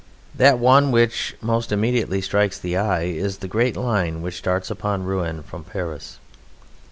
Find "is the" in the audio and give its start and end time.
3.03-3.47